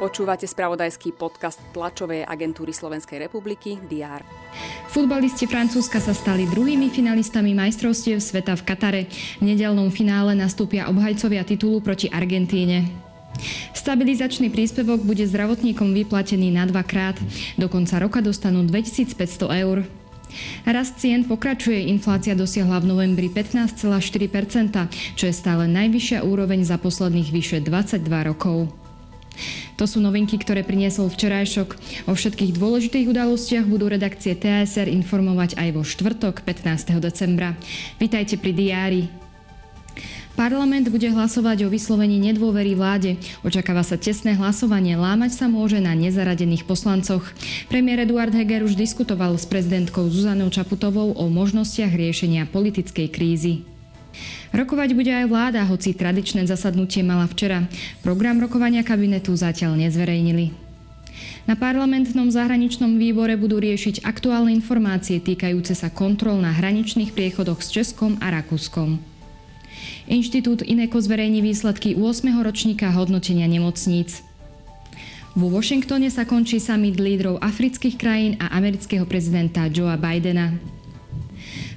[0.00, 4.24] Počúvate spravodajský podcast tlačovej agentúry Slovenskej republiky DR.
[4.88, 9.02] Futbalisti Francúzska sa stali druhými finalistami majstrovstiev sveta v Katare.
[9.38, 12.88] V nedelnom finále nastúpia obhajcovia titulu proti Argentíne.
[13.76, 17.20] Stabilizačný príspevok bude zdravotníkom vyplatený na dvakrát.
[17.60, 19.84] Do konca roka dostanú 2500 eur.
[20.64, 27.30] Rast cien pokračuje, inflácia dosiahla v novembri 15,4%, čo je stále najvyššia úroveň za posledných
[27.32, 28.70] vyše 22 rokov.
[29.80, 31.68] To sú novinky, ktoré priniesol včerajšok.
[32.04, 37.00] O všetkých dôležitých udalostiach budú redakcie TSR informovať aj vo štvrtok 15.
[37.00, 37.56] decembra.
[37.96, 39.29] Vítajte pri diári.
[40.38, 43.18] Parlament bude hlasovať o vyslovení nedôvery vláde.
[43.44, 47.26] Očakáva sa tesné hlasovanie, lámať sa môže na nezaradených poslancoch.
[47.66, 53.68] Premiér Eduard Heger už diskutoval s prezidentkou Zuzanou Čaputovou o možnostiach riešenia politickej krízy.
[54.50, 57.70] Rokovať bude aj vláda, hoci tradičné zasadnutie mala včera.
[58.02, 60.70] Program rokovania kabinetu zatiaľ nezverejnili.
[61.46, 67.70] Na parlamentnom zahraničnom výbore budú riešiť aktuálne informácie týkajúce sa kontrol na hraničných priechodoch s
[67.70, 69.09] Českom a Rakúskom.
[70.10, 72.42] Inštitút Ineko zverejní výsledky 8.
[72.42, 74.22] ročníka hodnotenia nemocníc.
[75.38, 80.58] Vo Washingtone sa končí summit lídrov afrických krajín a amerického prezidenta Joea Bidena.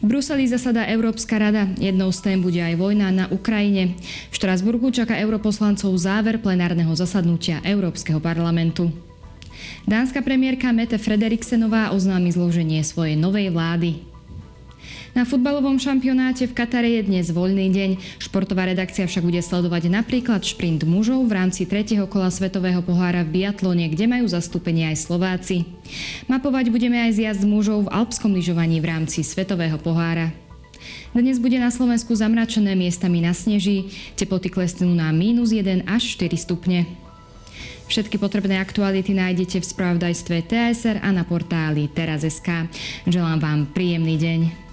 [0.00, 1.68] V Bruseli zasada Európska rada.
[1.76, 3.98] Jednou z tém bude aj vojna na Ukrajine.
[4.32, 8.88] V Štrasburgu čaká europoslancov záver plenárneho zasadnutia Európskeho parlamentu.
[9.84, 14.09] Dánska premiérka Mette Frederiksenová oznámi zloženie svojej novej vlády.
[15.10, 17.90] Na futbalovom šampionáte v Katare je dnes voľný deň.
[18.22, 23.42] Športová redakcia však bude sledovať napríklad šprint mužov v rámci tretieho kola Svetového pohára v
[23.42, 25.66] biatlone, kde majú zastúpenie aj Slováci.
[26.30, 30.30] Mapovať budeme aj zjazd mužov v alpskom lyžovaní v rámci Svetového pohára.
[31.10, 36.38] Dnes bude na Slovensku zamračené miestami na sneží, teploty klesnú na mínus 1 až 4
[36.38, 36.86] stupne.
[37.90, 42.70] Všetky potrebné aktuality nájdete v spravodajstve TSR a na portáli teraz.sk.
[43.10, 44.69] Želám vám príjemný deň.